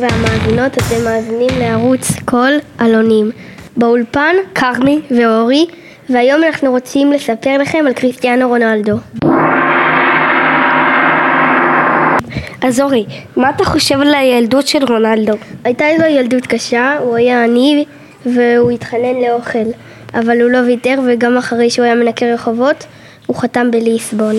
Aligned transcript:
והמאזינות, 0.00 0.72
אתם 0.78 1.04
מאזינים 1.04 1.48
לערוץ 1.58 2.12
קול 2.24 2.52
אלונים. 2.80 3.30
באולפן, 3.76 4.36
כרמי 4.54 5.00
ואורי, 5.10 5.66
והיום 6.10 6.44
אנחנו 6.44 6.70
רוצים 6.70 7.12
לספר 7.12 7.58
לכם 7.58 7.84
על 7.86 7.92
קריסטיאנו 7.92 8.48
רונלדו. 8.48 8.96
אז 12.62 12.80
אורי, 12.80 13.04
מה 13.36 13.50
אתה 13.50 13.64
חושב 13.64 14.00
על 14.00 14.14
הילדות 14.14 14.66
של 14.66 14.84
רונלדו? 14.88 15.32
הייתה 15.64 15.84
לו 15.98 16.04
ילדות 16.04 16.46
קשה, 16.46 16.98
הוא 16.98 17.16
היה 17.16 17.44
עני 17.44 17.84
והוא 18.26 18.70
התחנן 18.70 19.14
לאוכל, 19.28 19.68
אבל 20.14 20.42
הוא 20.42 20.50
לא 20.50 20.58
ויתר 20.58 21.00
וגם 21.06 21.36
אחרי 21.36 21.70
שהוא 21.70 21.84
היה 21.84 21.94
מנקה 21.94 22.26
רחובות, 22.26 22.84
הוא 23.26 23.36
חתם 23.36 23.70
בליסבון. 23.70 24.34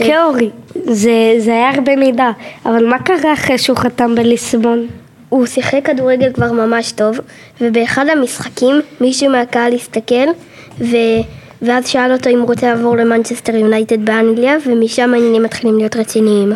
אוקיי 0.00 0.22
אורי, 0.22 0.50
זה, 0.84 1.34
זה 1.38 1.50
היה 1.50 1.70
הרבה 1.70 1.96
מידע, 1.96 2.30
אבל 2.66 2.86
מה 2.86 2.98
קרה 2.98 3.32
אחרי 3.32 3.58
שהוא 3.58 3.76
חתם 3.76 4.14
בליסבון? 4.14 4.86
הוא 5.28 5.46
שיחק 5.46 5.80
כדורגל 5.84 6.32
כבר 6.32 6.52
ממש 6.52 6.92
טוב, 6.92 7.20
ובאחד 7.60 8.06
המשחקים 8.08 8.80
מישהו 9.00 9.30
מהקהל 9.30 9.74
הסתכל, 9.74 10.28
ו... 10.80 10.96
ואז 11.62 11.88
שאל 11.88 12.12
אותו 12.12 12.30
אם 12.30 12.38
הוא 12.38 12.48
רוצה 12.48 12.74
לעבור 12.74 12.96
למנצ'סטר 12.96 13.56
יונייטד 13.56 14.04
באנגליה, 14.04 14.56
ומשם 14.66 15.14
העניינים 15.14 15.42
מתחילים 15.42 15.78
להיות 15.78 15.96
רציניים. 15.96 16.52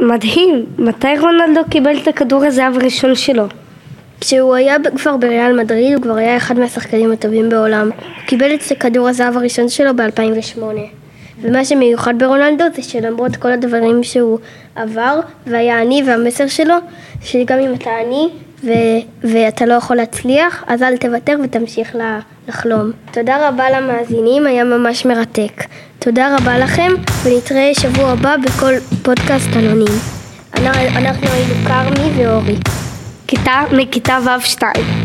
מדהים, 0.00 0.66
מתי 0.78 1.18
רונלדו 1.20 1.60
קיבל 1.70 1.96
את 2.02 2.08
הכדור 2.08 2.44
הזהב 2.44 2.76
הראשון 2.76 3.14
שלו? 3.14 3.44
כשהוא 4.20 4.54
היה 4.54 4.76
כבר 4.96 5.16
בריאל 5.16 5.60
מדריד, 5.60 5.94
הוא 5.94 6.02
כבר 6.02 6.16
היה 6.16 6.36
אחד 6.36 6.58
מהשחקנים 6.58 7.12
הטובים 7.12 7.48
בעולם. 7.48 7.90
הוא 7.90 8.26
קיבל 8.26 8.54
את 8.54 8.60
כדור 8.80 9.08
הזהב 9.08 9.36
הראשון 9.36 9.68
שלו 9.68 9.96
ב-2008. 9.96 10.62
ומה 11.40 11.64
שמיוחד 11.64 12.14
ברונלדו 12.18 12.64
זה 12.76 12.82
שלמרות 12.82 13.36
כל 13.36 13.52
הדברים 13.52 14.04
שהוא 14.04 14.38
עבר 14.76 15.20
והיה 15.46 15.80
עני 15.80 16.02
והמסר 16.06 16.46
שלו 16.46 16.74
שגם 17.22 17.58
אם 17.58 17.74
אתה 17.74 17.90
עני 18.06 18.28
ו- 18.64 19.28
ואתה 19.28 19.66
לא 19.66 19.74
יכול 19.74 19.96
להצליח 19.96 20.64
אז 20.66 20.82
אל 20.82 20.96
תוותר 20.96 21.36
ותמשיך 21.44 21.96
לחלום. 22.48 22.90
תודה 23.12 23.48
רבה 23.48 23.70
למאזינים, 23.70 24.46
היה 24.46 24.64
ממש 24.64 25.06
מרתק. 25.06 25.64
תודה 25.98 26.36
רבה 26.36 26.58
לכם 26.58 26.92
ונתראה 27.24 27.70
שבוע 27.74 28.10
הבא 28.10 28.36
בכל 28.36 28.72
פודקאסט 29.02 29.48
אלונים. 29.56 29.94
אנחנו 30.54 31.28
היינו 31.28 31.54
כרמי 31.66 32.10
ואורי. 32.16 32.56
que 33.28 33.38
tá, 33.38 33.68
me 33.70 33.84
que 33.84 34.00
tava 34.00 34.32
avistado. 34.32 34.97